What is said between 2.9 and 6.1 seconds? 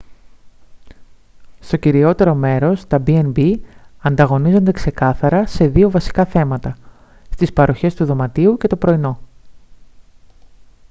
b&b ανταγωνίζονται ξεκάθαρα σε δύο